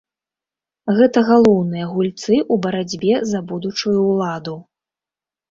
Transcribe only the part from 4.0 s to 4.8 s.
ўладу.